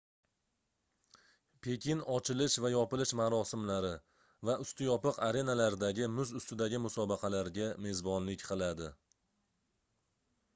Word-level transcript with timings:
pekin 1.65 1.99
ochilish 2.13 2.55
va 2.63 2.71
yopilish 2.75 3.13
marosimlari 3.19 3.91
va 4.49 4.55
usti 4.63 4.87
yopiq 4.87 5.19
arenalardagi 5.27 6.09
muz 6.15 6.33
ustidagi 6.41 6.81
musobaqalarga 6.87 7.69
mezbonlik 7.89 8.49
qiladi 8.49 8.89